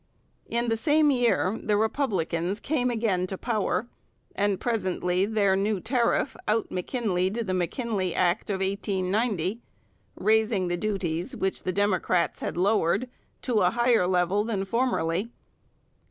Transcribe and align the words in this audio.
In 0.47 0.69
the 0.69 0.77
same 0.77 1.11
year 1.11 1.59
the 1.61 1.77
Republicans 1.77 2.59
came 2.59 2.89
again 2.89 3.27
to 3.27 3.37
power, 3.37 3.87
and 4.33 4.59
presently 4.59 5.27
their 5.27 5.55
new 5.55 5.79
tariff 5.79 6.35
out 6.47 6.71
M'Kinleyed 6.71 7.45
the 7.45 7.53
M'Kinley 7.53 8.15
Act 8.15 8.49
of 8.49 8.61
1890, 8.61 9.61
raising 10.15 10.69
the 10.69 10.77
duties, 10.77 11.35
which 11.35 11.61
the 11.61 11.71
Democrats 11.71 12.39
had 12.39 12.57
lowered, 12.57 13.11
to 13.43 13.59
a 13.61 13.69
higher 13.69 14.07
level 14.07 14.43
than 14.43 14.65
formerly. 14.65 15.29